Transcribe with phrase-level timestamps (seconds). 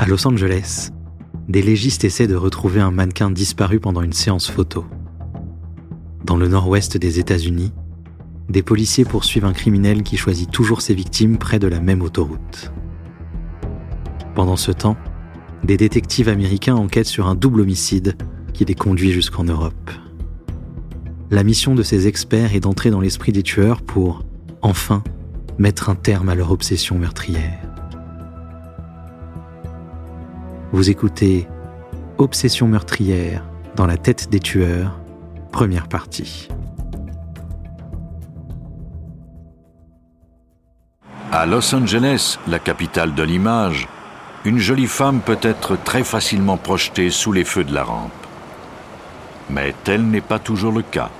[0.00, 0.92] À Los Angeles,
[1.46, 4.86] des légistes essaient de retrouver un mannequin disparu pendant une séance photo.
[6.24, 7.70] Dans le nord-ouest des États-Unis,
[8.48, 12.72] des policiers poursuivent un criminel qui choisit toujours ses victimes près de la même autoroute.
[14.34, 14.96] Pendant ce temps,
[15.64, 18.16] des détectives américains enquêtent sur un double homicide
[18.54, 19.90] qui les conduit jusqu'en Europe.
[21.30, 24.24] La mission de ces experts est d'entrer dans l'esprit des tueurs pour,
[24.62, 25.04] enfin,
[25.58, 27.69] mettre un terme à leur obsession meurtrière.
[30.72, 31.48] Vous écoutez
[32.18, 35.00] Obsession meurtrière dans la tête des tueurs,
[35.50, 36.48] première partie.
[41.32, 43.88] À Los Angeles, la capitale de l'image,
[44.44, 48.12] une jolie femme peut être très facilement projetée sous les feux de la rampe.
[49.48, 51.10] Mais tel n'est pas toujours le cas.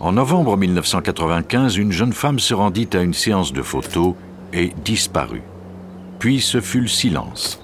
[0.00, 4.14] En novembre 1995, une jeune femme se rendit à une séance de photos
[4.54, 5.42] et disparut.
[6.22, 7.58] Puis ce fut le silence.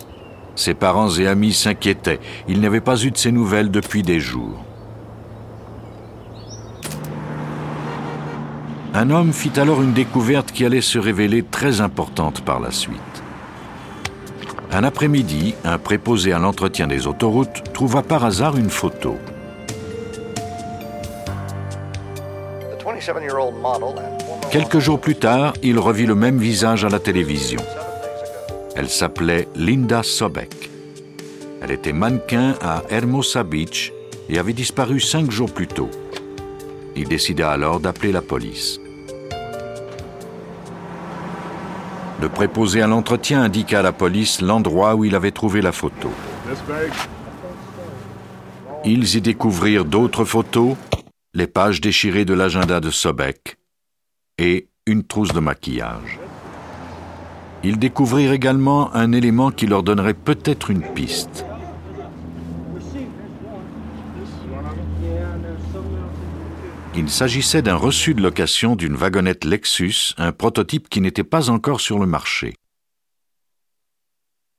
[0.57, 2.19] Ses parents et amis s'inquiétaient.
[2.49, 4.59] Ils n'avaient pas eu de ses nouvelles depuis des jours.
[8.95, 13.23] Un homme fit alors une découverte qui allait se révéler très importante par la suite.
[14.73, 19.19] Un après-midi, un préposé à l'entretien des autoroutes trouva par hasard une photo.
[24.51, 27.61] Quelques jours plus tard, il revit le même visage à la télévision.
[28.79, 30.71] Elle s'appelait Linda Sobek.
[31.61, 33.93] Elle était mannequin à Hermosa Beach
[34.29, 35.91] et avait disparu cinq jours plus tôt.
[36.95, 38.79] Il décida alors d'appeler la police.
[42.23, 46.13] Le préposé à l'entretien indiqua à la police l'endroit où il avait trouvé la photo.
[48.85, 50.77] Ils y découvrirent d'autres photos,
[51.35, 53.57] les pages déchirées de l'agenda de Sobek
[54.39, 56.21] et une trousse de maquillage.
[57.65, 61.45] Ils découvrirent également un élément qui leur donnerait peut-être une piste.
[66.95, 71.81] Il s'agissait d'un reçu de location d'une wagonnette Lexus, un prototype qui n'était pas encore
[71.81, 72.55] sur le marché.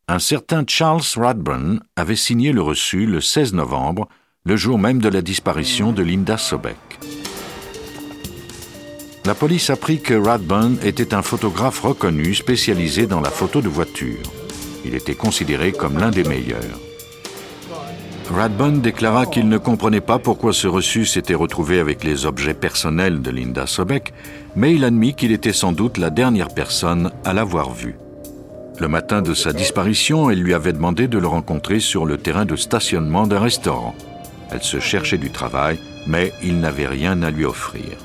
[0.08, 4.08] Un certain Charles Radburn avait signé le reçu le 16 novembre,
[4.46, 7.19] le jour même de la disparition de Linda Sobek.
[9.26, 14.24] La police apprit que Radburn était un photographe reconnu spécialisé dans la photo de voiture.
[14.86, 16.80] Il était considéré comme l'un des meilleurs.
[18.32, 23.22] Radburn déclara qu'il ne comprenait pas pourquoi ce reçu s'était retrouvé avec les objets personnels
[23.22, 24.14] de Linda Sobek,
[24.56, 27.96] mais il admit qu'il était sans doute la dernière personne à l'avoir vue.
[28.80, 32.46] Le matin de sa disparition, elle lui avait demandé de le rencontrer sur le terrain
[32.46, 33.96] de stationnement d'un restaurant.
[34.52, 37.98] Elle se cherchait du travail, mais il n'avait rien à lui offrir.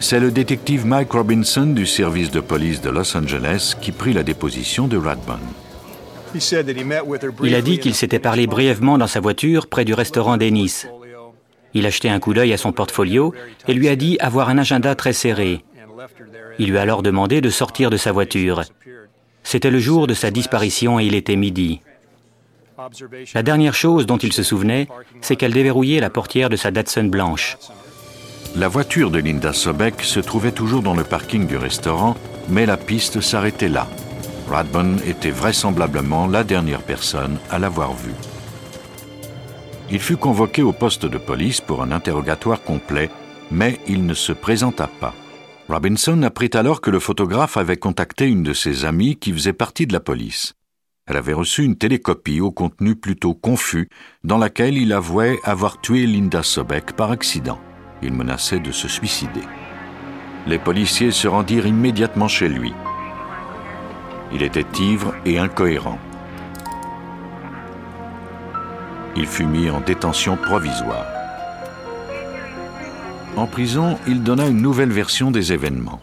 [0.00, 4.22] C'est le détective Mike Robinson du service de police de Los Angeles qui prit la
[4.22, 5.40] déposition de Radburn.
[7.42, 10.86] Il a dit qu'il s'était parlé brièvement dans sa voiture près du restaurant Dennis.
[11.74, 13.34] Il a jeté un coup d'œil à son portfolio
[13.68, 15.64] et lui a dit avoir un agenda très serré.
[16.58, 18.62] Il lui a alors demandé de sortir de sa voiture.
[19.42, 21.80] C'était le jour de sa disparition et il était midi.
[23.34, 24.88] La dernière chose dont il se souvenait,
[25.20, 27.56] c'est qu'elle déverrouillait la portière de sa Datsun blanche.
[28.56, 32.16] La voiture de Linda Sobek se trouvait toujours dans le parking du restaurant,
[32.48, 33.88] mais la piste s'arrêtait là.
[34.48, 38.14] Radburn était vraisemblablement la dernière personne à l'avoir vue.
[39.90, 43.10] Il fut convoqué au poste de police pour un interrogatoire complet,
[43.50, 45.14] mais il ne se présenta pas.
[45.68, 49.88] Robinson apprit alors que le photographe avait contacté une de ses amies qui faisait partie
[49.88, 50.54] de la police.
[51.08, 53.88] Elle avait reçu une télécopie au contenu plutôt confus,
[54.22, 57.58] dans laquelle il avouait avoir tué Linda Sobek par accident.
[58.04, 59.40] Il menaçait de se suicider.
[60.46, 62.74] Les policiers se rendirent immédiatement chez lui.
[64.30, 65.98] Il était ivre et incohérent.
[69.16, 71.06] Il fut mis en détention provisoire.
[73.36, 76.00] En prison, il donna une nouvelle version des événements.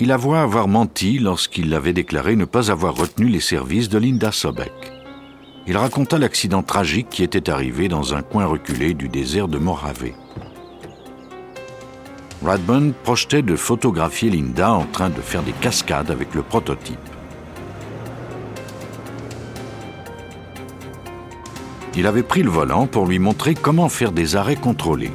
[0.00, 4.32] Il avoua avoir menti lorsqu'il avait déclaré ne pas avoir retenu les services de Linda
[4.32, 5.01] Sobek.
[5.66, 10.10] Il raconta l'accident tragique qui était arrivé dans un coin reculé du désert de Mojave.
[12.44, 16.98] Radburn projetait de photographier Linda en train de faire des cascades avec le prototype.
[21.94, 25.12] Il avait pris le volant pour lui montrer comment faire des arrêts contrôlés.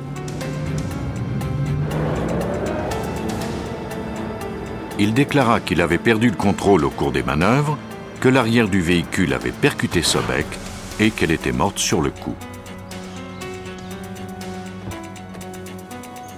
[4.99, 7.77] Il déclara qu'il avait perdu le contrôle au cours des manœuvres,
[8.19, 10.45] que l'arrière du véhicule avait percuté Sobek
[10.99, 12.35] et qu'elle était morte sur le coup.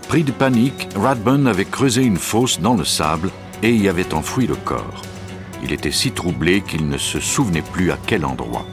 [0.08, 3.30] Pris de panique, Radburn avait creusé une fosse dans le sable
[3.62, 5.04] et y avait enfoui le corps.
[5.62, 8.66] Il était si troublé qu'il ne se souvenait plus à quel endroit.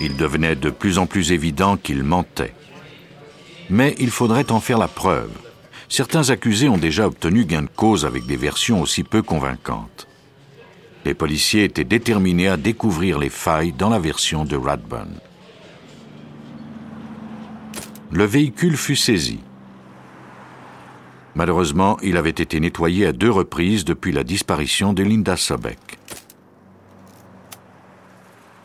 [0.00, 2.52] Il devenait de plus en plus évident qu'il mentait.
[3.70, 5.30] Mais il faudrait en faire la preuve.
[5.96, 10.08] Certains accusés ont déjà obtenu gain de cause avec des versions aussi peu convaincantes.
[11.04, 15.20] Les policiers étaient déterminés à découvrir les failles dans la version de Radburn.
[18.10, 19.38] Le véhicule fut saisi.
[21.36, 26.00] Malheureusement, il avait été nettoyé à deux reprises depuis la disparition de Linda Sobek.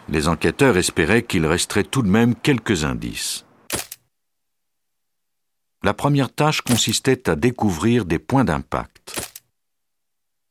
[0.09, 3.45] Les enquêteurs espéraient qu'il resterait tout de même quelques indices.
[5.81, 9.15] La première tâche consistait à découvrir des points d'impact.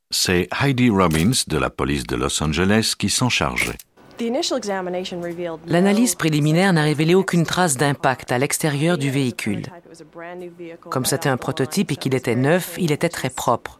[0.09, 3.77] C'est Heidi Robbins de la police de Los Angeles qui s'en chargeait.
[5.67, 9.67] L'analyse préliminaire n'a révélé aucune trace d'impact à l'extérieur du véhicule.
[10.89, 13.79] Comme c'était un prototype et qu'il était neuf, il était très propre.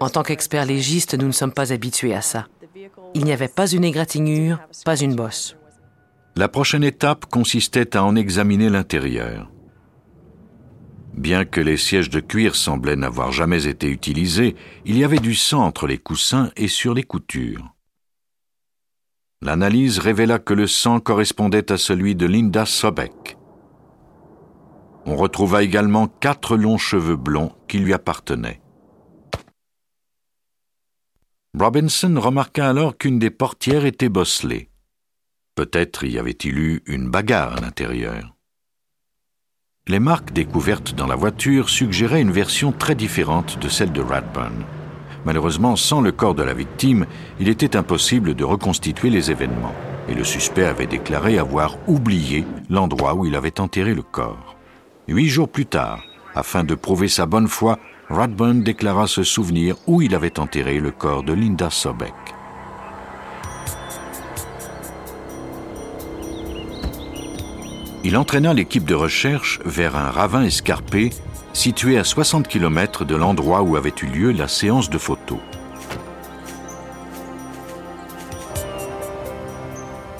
[0.00, 2.46] En tant qu'expert légiste, nous ne sommes pas habitués à ça.
[3.14, 5.56] Il n'y avait pas une égratignure, pas une bosse.
[6.38, 9.50] La prochaine étape consistait à en examiner l'intérieur.
[11.12, 14.54] Bien que les sièges de cuir semblaient n'avoir jamais été utilisés,
[14.84, 17.74] il y avait du sang entre les coussins et sur les coutures.
[19.42, 23.36] L'analyse révéla que le sang correspondait à celui de Linda Sobek.
[25.06, 28.62] On retrouva également quatre longs cheveux blonds qui lui appartenaient.
[31.58, 34.70] Robinson remarqua alors qu'une des portières était bosselée.
[35.58, 38.36] Peut-être y avait-il eu une bagarre à l'intérieur.
[39.88, 44.54] Les marques découvertes dans la voiture suggéraient une version très différente de celle de Radburn.
[45.24, 47.06] Malheureusement, sans le corps de la victime,
[47.40, 49.74] il était impossible de reconstituer les événements,
[50.08, 54.54] et le suspect avait déclaré avoir oublié l'endroit où il avait enterré le corps.
[55.08, 56.04] Huit jours plus tard,
[56.36, 57.80] afin de prouver sa bonne foi,
[58.10, 62.27] Radburn déclara se souvenir où il avait enterré le corps de Linda Sobek.
[68.04, 71.10] Il entraîna l'équipe de recherche vers un ravin escarpé
[71.52, 75.38] situé à 60 km de l'endroit où avait eu lieu la séance de photos.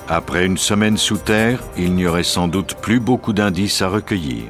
[0.08, 4.44] Après une semaine sous terre, il n'y aurait sans doute plus beaucoup d'indices à recueillir.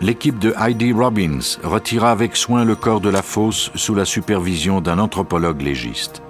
[0.00, 4.80] L'équipe de Heidi Robbins retira avec soin le corps de la fosse sous la supervision
[4.80, 6.22] d'un anthropologue légiste.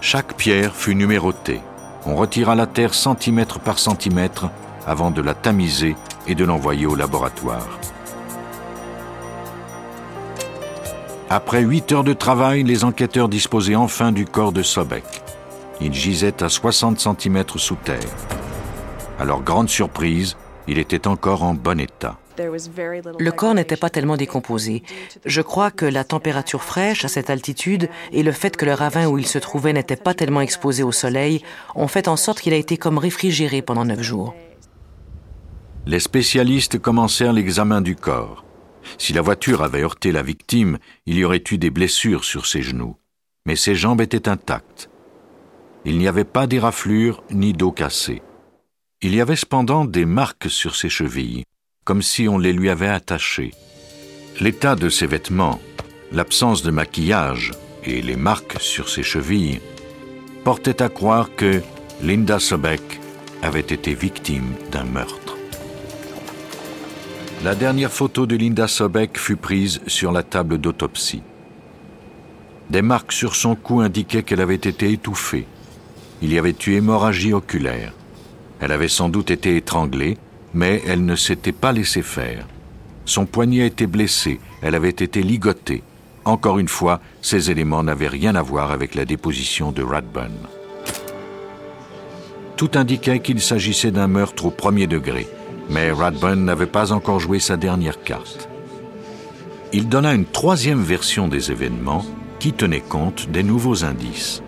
[0.00, 1.60] Chaque pierre fut numérotée.
[2.06, 4.50] On retira la terre centimètre par centimètre
[4.88, 5.94] avant de la tamiser
[6.26, 7.78] et de l'envoyer au laboratoire.
[11.30, 15.04] Après huit heures de travail, les enquêteurs disposaient enfin du corps de Sobek.
[15.80, 17.98] Il gisait à 60 cm sous terre.
[19.18, 20.36] À leur grande surprise,
[20.66, 22.16] il était encore en bon état.
[22.38, 24.82] Le corps n'était pas tellement décomposé.
[25.26, 29.06] Je crois que la température fraîche à cette altitude et le fait que le ravin
[29.06, 31.42] où il se trouvait n'était pas tellement exposé au soleil
[31.74, 34.34] ont fait en sorte qu'il a été comme réfrigéré pendant neuf jours.
[35.88, 38.44] Les spécialistes commencèrent l'examen du corps.
[38.98, 40.76] Si la voiture avait heurté la victime,
[41.06, 42.96] il y aurait eu des blessures sur ses genoux.
[43.46, 44.90] Mais ses jambes étaient intactes.
[45.86, 48.20] Il n'y avait pas d'éraflure ni d'eau cassée.
[49.00, 51.44] Il y avait cependant des marques sur ses chevilles,
[51.86, 53.54] comme si on les lui avait attachées.
[54.40, 55.58] L'état de ses vêtements,
[56.12, 57.52] l'absence de maquillage
[57.84, 59.62] et les marques sur ses chevilles
[60.44, 61.62] portaient à croire que
[62.02, 63.00] Linda Sobek
[63.40, 65.27] avait été victime d'un meurtre.
[67.44, 71.22] La dernière photo de Linda Sobek fut prise sur la table d'autopsie.
[72.68, 75.46] Des marques sur son cou indiquaient qu'elle avait été étouffée.
[76.20, 77.92] Il y avait eu hémorragie oculaire.
[78.58, 80.18] Elle avait sans doute été étranglée,
[80.52, 82.44] mais elle ne s'était pas laissée faire.
[83.04, 85.84] Son poignet était blessé, elle avait été ligotée.
[86.24, 90.34] Encore une fois, ces éléments n'avaient rien à voir avec la déposition de Radburn.
[92.56, 95.28] Tout indiquait qu'il s'agissait d'un meurtre au premier degré.
[95.70, 98.48] Mais Radburn n'avait pas encore joué sa dernière carte.
[99.72, 102.04] Il donna une troisième version des événements
[102.38, 104.42] qui tenait compte des nouveaux indices.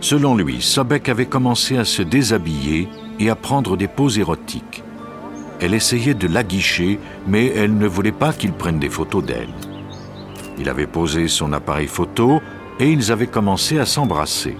[0.00, 2.88] Selon lui, Sobek avait commencé à se déshabiller
[3.20, 4.82] et à prendre des poses érotiques.
[5.60, 9.54] Elle essayait de l'aguicher, mais elle ne voulait pas qu'il prenne des photos d'elle.
[10.58, 12.40] Il avait posé son appareil photo
[12.80, 14.56] et ils avaient commencé à s'embrasser.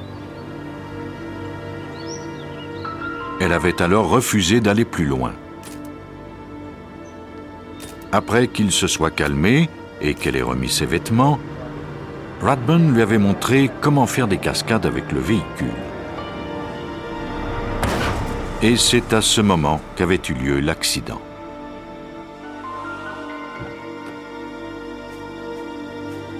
[3.44, 5.32] Elle avait alors refusé d'aller plus loin.
[8.12, 9.68] Après qu'il se soit calmé
[10.00, 11.40] et qu'elle ait remis ses vêtements,
[12.40, 15.74] Radburn lui avait montré comment faire des cascades avec le véhicule.
[18.62, 21.20] Et c'est à ce moment qu'avait eu lieu l'accident.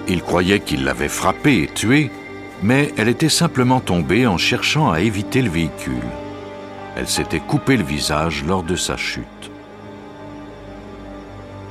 [0.07, 2.13] Il croyait qu'il l'avait frappée et tuée,
[2.63, 6.22] mais elle était simplement tombée en cherchant à éviter le véhicule.
[6.97, 9.51] Elle s'était coupé le visage lors de sa chute.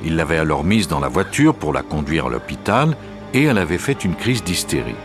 [0.04, 2.96] Il l'avait alors mise dans la voiture pour la conduire à l'hôpital
[3.34, 4.96] et elle avait fait une crise d'hystérie.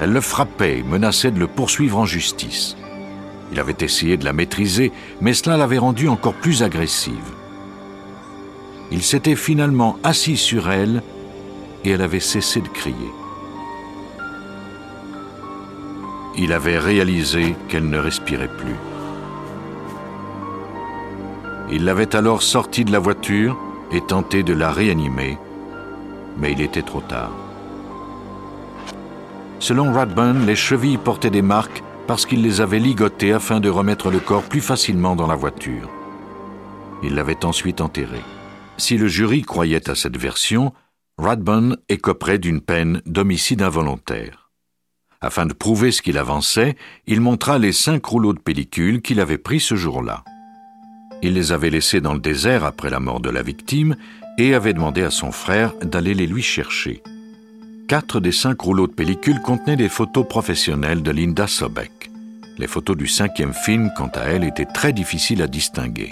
[0.00, 2.76] Elle le frappait menaçait de le poursuivre en justice.
[3.52, 7.14] Il avait essayé de la maîtriser, mais cela l'avait rendue encore plus agressive.
[8.90, 11.02] Il s'était finalement assis sur elle
[11.84, 13.10] et elle avait cessé de crier.
[16.36, 18.76] Il avait réalisé qu'elle ne respirait plus.
[21.70, 23.58] Il l'avait alors sortie de la voiture
[23.90, 25.36] et tenté de la réanimer,
[26.38, 27.32] mais il était trop tard.
[29.58, 34.10] Selon Radburn, les chevilles portaient des marques parce qu'il les avait ligotées afin de remettre
[34.10, 35.90] le corps plus facilement dans la voiture.
[37.02, 38.20] Il l'avait ensuite enterré.
[38.76, 40.72] Si le jury croyait à cette version,
[41.18, 44.50] Radburn écoperait d'une peine d'homicide involontaire.
[45.20, 49.38] Afin de prouver ce qu'il avançait, il montra les cinq rouleaux de pellicule qu'il avait
[49.38, 50.22] pris ce jour-là.
[51.22, 53.96] Il les avait laissés dans le désert après la mort de la victime
[54.38, 57.02] et avait demandé à son frère d'aller les lui chercher.
[57.88, 62.10] Quatre des cinq rouleaux de pellicule contenaient des photos professionnelles de Linda Sobek.
[62.58, 66.10] Les photos du cinquième film, quant à elles, étaient très difficiles à distinguer.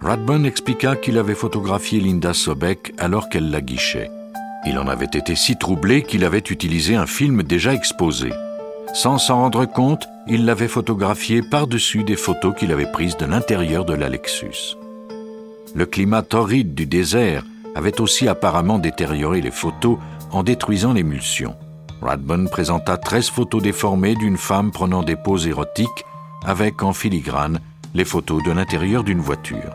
[0.00, 4.10] Radburn expliqua qu'il avait photographié Linda Sobek alors qu'elle la guichait.
[4.66, 8.30] Il en avait été si troublé qu'il avait utilisé un film déjà exposé.
[8.92, 13.84] Sans s'en rendre compte, il l'avait photographié par-dessus des photos qu'il avait prises de l'intérieur
[13.84, 14.76] de la Lexus.
[15.74, 17.42] Le climat torride du désert
[17.74, 19.98] avait aussi apparemment détérioré les photos
[20.30, 21.56] en détruisant l'émulsion.
[22.00, 26.04] Radburn présenta 13 photos déformées d'une femme prenant des poses érotiques
[26.44, 27.60] avec en filigrane
[27.94, 29.74] les photos de l'intérieur d'une voiture.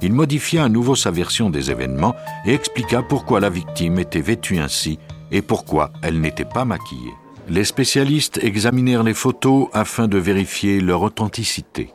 [0.00, 4.58] Il modifia à nouveau sa version des événements et expliqua pourquoi la victime était vêtue
[4.58, 4.98] ainsi
[5.30, 7.12] et pourquoi elle n'était pas maquillée.
[7.48, 11.92] Les spécialistes examinèrent les photos afin de vérifier leur authenticité.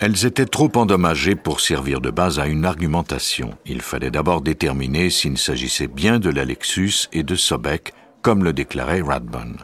[0.00, 3.50] Elles étaient trop endommagées pour servir de base à une argumentation.
[3.66, 7.92] Il fallait d'abord déterminer s'il s'agissait bien de la Lexus et de Sobek,
[8.22, 9.58] comme le déclarait Radburn.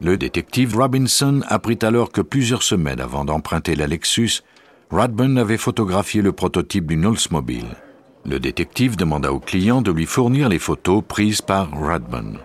[0.00, 4.42] Le détective Robinson apprit alors que plusieurs semaines avant d'emprunter la Lexus,
[4.90, 7.76] Radburn avait photographié le prototype d'une Oldsmobile.
[8.24, 12.38] Le détective demanda au client de lui fournir les photos prises par Radburn.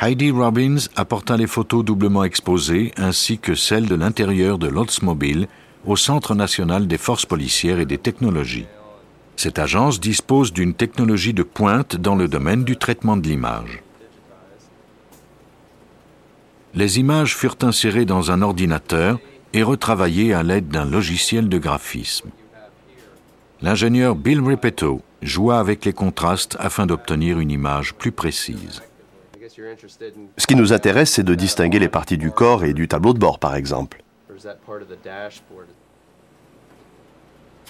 [0.00, 5.46] Heidi Robbins apporta les photos doublement exposées ainsi que celles de l'intérieur de l'Oldsmobile
[5.86, 8.66] au Centre national des forces policières et des technologies.
[9.36, 13.82] Cette agence dispose d'une technologie de pointe dans le domaine du traitement de l'image.
[16.74, 19.20] Les images furent insérées dans un ordinateur
[19.52, 22.30] et retravaillées à l'aide d'un logiciel de graphisme.
[23.62, 28.82] L'ingénieur Bill Repetto joua avec les contrastes afin d'obtenir une image plus précise.
[30.36, 33.18] Ce qui nous intéresse, c'est de distinguer les parties du corps et du tableau de
[33.18, 34.02] bord, par exemple.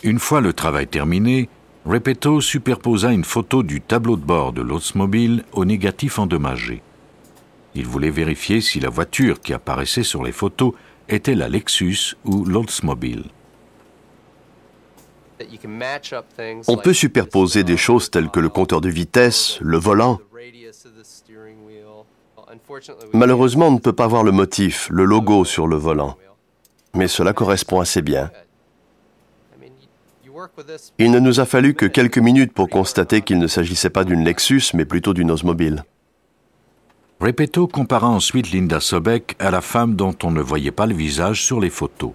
[0.02, 1.48] Une fois le travail terminé,
[1.84, 6.80] Repetto superposa une photo du tableau de bord de l'Oldsmobile au négatif endommagé.
[7.74, 10.72] Il voulait vérifier si la voiture qui apparaissait sur les photos
[11.10, 13.24] était la Lexus ou l'Oldsmobile.
[16.68, 20.20] On peut superposer des choses telles que le compteur de vitesse, le volant,
[23.12, 26.16] Malheureusement, on ne peut pas voir le motif, le logo sur le volant.
[26.94, 28.30] Mais cela correspond assez bien.
[30.98, 34.24] Il ne nous a fallu que quelques minutes pour constater qu'il ne s'agissait pas d'une
[34.24, 35.84] Lexus, mais plutôt d'une Osmobile.
[37.20, 41.44] Repetto compara ensuite Linda Sobek à la femme dont on ne voyait pas le visage
[41.44, 42.12] sur les photos.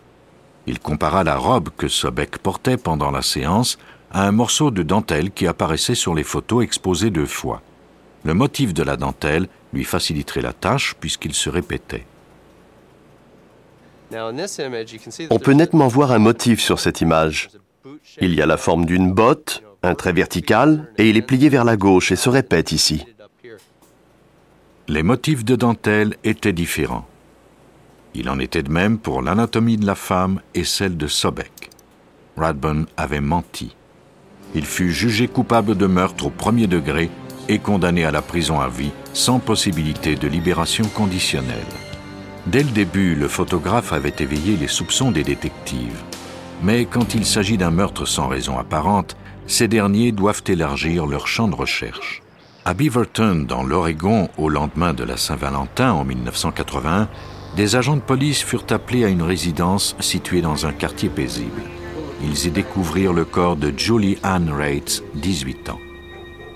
[0.68, 3.80] Il compara la robe que Sobek portait pendant la séance
[4.12, 7.62] à un morceau de dentelle qui apparaissait sur les photos exposées deux fois.
[8.24, 12.06] Le motif de la dentelle lui faciliterait la tâche puisqu'il se répétait.
[15.30, 17.50] On peut nettement voir un motif sur cette image.
[18.20, 21.64] Il y a la forme d'une botte, un trait vertical, et il est plié vers
[21.64, 23.06] la gauche et se répète ici.
[24.88, 27.06] Les motifs de dentelle étaient différents.
[28.16, 31.70] Il en était de même pour l'anatomie de la femme et celle de Sobek.
[32.36, 33.76] Radburn avait menti.
[34.56, 37.12] Il fut jugé coupable de meurtre au premier degré
[37.50, 41.58] et condamné à la prison à vie sans possibilité de libération conditionnelle.
[42.46, 46.02] Dès le début, le photographe avait éveillé les soupçons des détectives.
[46.64, 51.48] Mais quand il s'agit d'un meurtre sans raison apparente, ces derniers doivent élargir leur champ
[51.48, 52.22] de recherche.
[52.66, 57.10] À Beaverton, dans l'Oregon, au lendemain de la Saint-Valentin en 1981,
[57.56, 61.64] des agents de police furent appelés à une résidence située dans un quartier paisible.
[62.22, 65.80] Ils y découvrirent le corps de Julie Ann Reitz, 18 ans.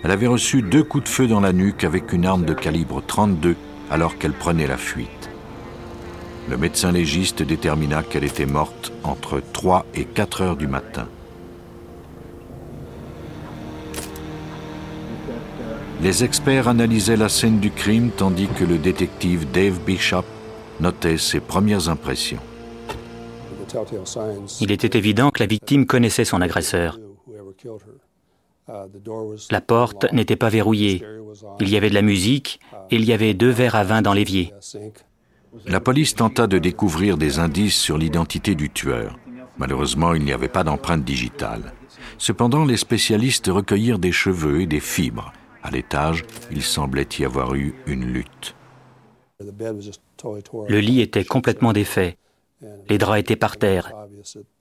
[0.03, 3.01] Elle avait reçu deux coups de feu dans la nuque avec une arme de calibre
[3.05, 3.55] 32
[3.89, 5.29] alors qu'elle prenait la fuite.
[6.49, 11.07] Le médecin légiste détermina qu'elle était morte entre 3 et 4 heures du matin.
[16.01, 20.25] Les experts analysaient la scène du crime tandis que le détective Dave Bishop
[20.81, 22.41] notait ses premières impressions.
[24.59, 26.99] Il était évident que la victime connaissait son agresseur.
[29.51, 31.03] La porte n'était pas verrouillée.
[31.59, 32.59] Il y avait de la musique
[32.91, 34.53] et il y avait deux verres à vin dans l'évier.
[35.65, 39.17] La police tenta de découvrir des indices sur l'identité du tueur.
[39.57, 41.73] Malheureusement, il n'y avait pas d'empreinte digitale.
[42.17, 45.31] Cependant, les spécialistes recueillirent des cheveux et des fibres.
[45.61, 48.55] À l'étage, il semblait y avoir eu une lutte.
[49.39, 52.17] Le lit était complètement défait.
[52.89, 53.91] Les draps étaient par terre.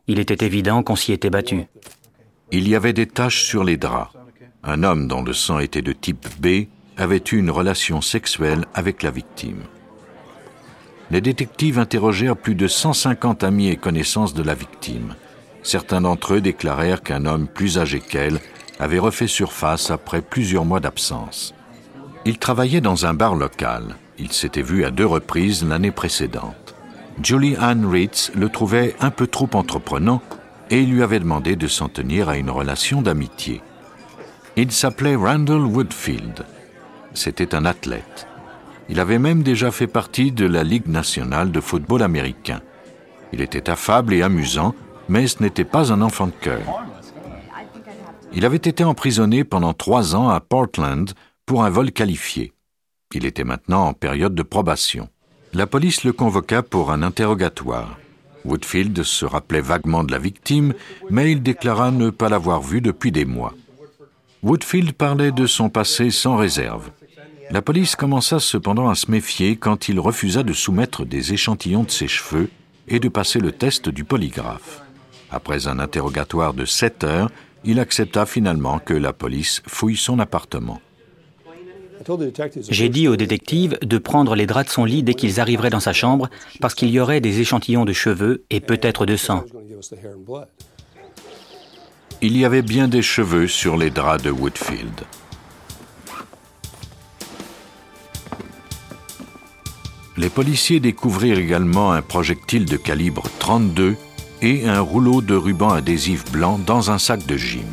[0.07, 1.67] Il était évident qu'on s'y était battu.
[2.53, 4.13] Il y avait des taches sur les draps.
[4.63, 9.03] Un homme dont le sang était de type B avait eu une relation sexuelle avec
[9.03, 9.65] la victime
[11.13, 15.15] les détectives interrogèrent plus de 150 amis et connaissances de la victime.
[15.63, 18.41] Certains d'entre eux déclarèrent qu'un homme plus âgé qu'elle
[18.81, 21.55] avait refait surface après plusieurs mois d'absence.
[22.25, 23.97] Il travaillait dans un bar local.
[24.19, 26.75] Il s'était vu à deux reprises l'année précédente.
[27.23, 30.23] Julie Ann Ritz le trouvait un peu trop entreprenant
[30.73, 33.61] et il lui avait demandé de s'en tenir à une relation d'amitié.
[34.57, 36.47] Il s'appelait Randall Woodfield.
[37.13, 38.27] C'était un athlète.
[38.89, 42.63] Il avait même déjà fait partie de la Ligue nationale de football américain.
[43.35, 44.75] Il était affable et amusant,
[45.11, 46.63] mais ce n'était pas un enfant de cœur.
[48.33, 51.13] Il avait été emprisonné pendant trois ans à Portland
[51.45, 52.55] pour un vol qualifié.
[53.13, 55.11] Il était maintenant en période de probation.
[55.53, 57.99] La police le convoqua pour un interrogatoire.
[58.45, 60.75] Woodfield se rappelait vaguement de la victime,
[61.11, 63.55] mais il déclara ne pas l'avoir vue depuis des mois.
[64.43, 66.91] Woodfield parlait de son passé sans réserve.
[67.51, 71.91] La police commença cependant à se méfier quand il refusa de soumettre des échantillons de
[71.91, 72.49] ses cheveux
[72.89, 74.83] et de passer le test du polygraphe.
[75.31, 77.31] Après un interrogatoire de 7 heures,
[77.65, 80.81] il accepta finalement que la police fouille son appartement.
[82.69, 85.81] J'ai dit au détective de prendre les draps de son lit dès qu'ils arriveraient dans
[85.81, 86.29] sa chambre
[86.61, 89.45] parce qu'il y aurait des échantillons de cheveux et peut-être de sang.
[92.21, 95.03] Il y avait bien des cheveux sur les draps de Woodfield.
[100.17, 103.97] les policiers découvrirent également un projectile de calibre 32
[104.43, 107.67] et un rouleau de ruban adhésif blanc dans un sac de gym.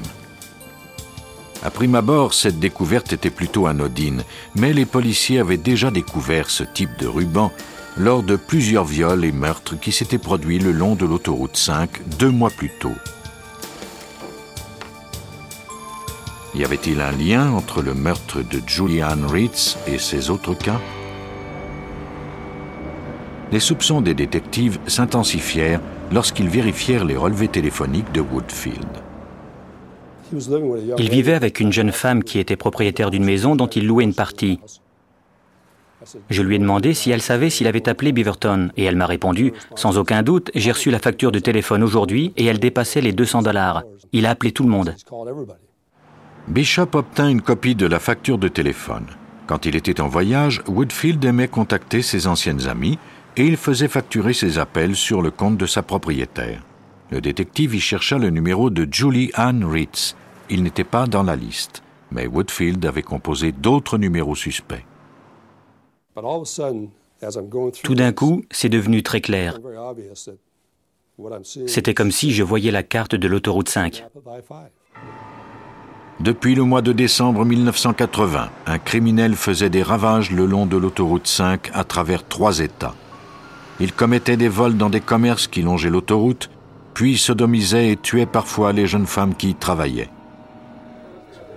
[1.61, 4.23] À prime abord, cette découverte était plutôt anodine,
[4.55, 7.51] mais les policiers avaient déjà découvert ce type de ruban
[7.97, 12.31] lors de plusieurs viols et meurtres qui s'étaient produits le long de l'autoroute 5 deux
[12.31, 12.95] mois plus tôt.
[16.55, 20.79] Y avait-il un lien entre le meurtre de Julianne Ritz et ces autres cas?
[23.51, 29.08] Les soupçons des détectives s'intensifièrent lorsqu'ils vérifièrent les relevés téléphoniques de Woodfield.
[30.97, 34.13] Il vivait avec une jeune femme qui était propriétaire d'une maison dont il louait une
[34.13, 34.59] partie.
[36.29, 39.53] Je lui ai demandé si elle savait s'il avait appelé Beaverton et elle m'a répondu
[39.75, 43.41] Sans aucun doute, j'ai reçu la facture de téléphone aujourd'hui et elle dépassait les 200
[43.43, 43.83] dollars.
[44.13, 44.95] Il a appelé tout le monde.
[46.47, 49.05] Bishop obtint une copie de la facture de téléphone.
[49.45, 52.97] Quand il était en voyage, Woodfield aimait contacter ses anciennes amies
[53.35, 56.61] et il faisait facturer ses appels sur le compte de sa propriétaire.
[57.11, 60.15] Le détective y chercha le numéro de Julie Ann Ritz.
[60.49, 64.85] Il n'était pas dans la liste, mais Woodfield avait composé d'autres numéros suspects.
[67.83, 69.59] Tout d'un coup, c'est devenu très clair.
[71.67, 74.05] C'était comme si je voyais la carte de l'autoroute 5.
[76.19, 81.27] Depuis le mois de décembre 1980, un criminel faisait des ravages le long de l'autoroute
[81.27, 82.93] 5 à travers trois États.
[83.79, 86.49] Il commettait des vols dans des commerces qui longeaient l'autoroute,
[86.93, 90.09] puis sodomisait et tuait parfois les jeunes femmes qui y travaillaient.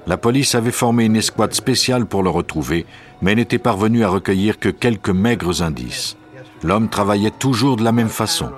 [0.06, 2.86] La police avait formé une escouade spéciale pour le retrouver,
[3.20, 6.16] mais n'était parvenue à recueillir que quelques maigres indices.
[6.62, 8.50] L'homme travaillait toujours de la même façon.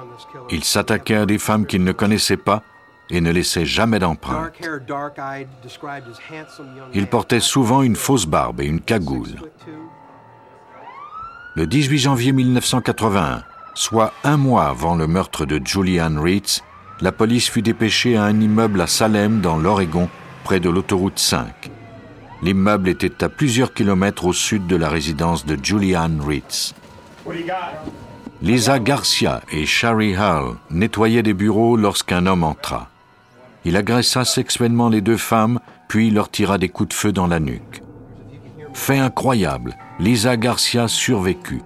[0.50, 2.62] Il s'attaquait à des femmes qu'il ne connaissait pas
[3.10, 4.52] et ne laissait jamais d'empreinte.
[6.94, 9.36] Il portait souvent une fausse barbe et une cagoule.
[11.56, 13.42] Le 18 janvier 1981,
[13.74, 16.62] soit un mois avant le meurtre de Julianne Reitz,
[17.00, 20.08] la police fut dépêchée à un immeuble à Salem, dans l'Oregon,
[20.44, 21.70] près de l'autoroute 5.
[22.42, 26.74] L'immeuble était à plusieurs kilomètres au sud de la résidence de Julianne Ritz.
[28.42, 32.90] Lisa Garcia et Shari Hall nettoyaient des bureaux lorsqu'un homme entra.
[33.64, 35.58] Il agressa sexuellement les deux femmes,
[35.88, 37.82] puis leur tira des coups de feu dans la nuque.
[38.74, 41.62] Fait incroyable, Lisa Garcia survécut.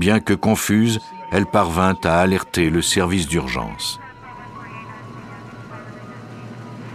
[0.00, 0.98] Bien que confuse,
[1.30, 4.00] elle parvint à alerter le service d'urgence.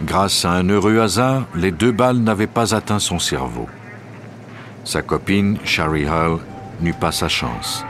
[0.02, 3.68] Grâce à un heureux hasard, les deux balles n'avaient pas atteint son cerveau.
[4.82, 6.40] Sa copine, Shari Hall,
[6.80, 7.84] n'eut pas sa chance.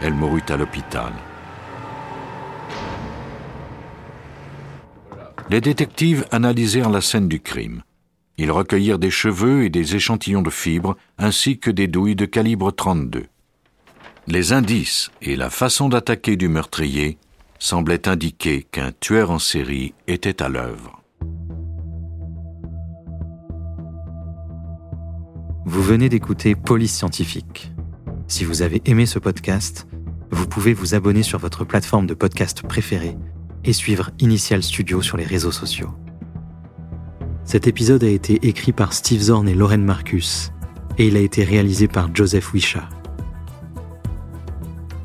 [0.00, 1.12] Elle mourut à l'hôpital.
[5.50, 7.82] Les détectives analysèrent la scène du crime.
[8.38, 12.70] Ils recueillirent des cheveux et des échantillons de fibres, ainsi que des douilles de calibre
[12.70, 13.26] 32.
[14.28, 17.16] Les indices et la façon d'attaquer du meurtrier
[17.60, 21.00] semblaient indiquer qu'un tueur en série était à l'œuvre.
[25.64, 27.70] Vous venez d'écouter Police Scientifique.
[28.26, 29.86] Si vous avez aimé ce podcast,
[30.32, 33.16] vous pouvez vous abonner sur votre plateforme de podcast préférée
[33.62, 35.94] et suivre Initial Studio sur les réseaux sociaux.
[37.44, 40.50] Cet épisode a été écrit par Steve Zorn et Lauren Marcus
[40.98, 42.88] et il a été réalisé par Joseph Wisha.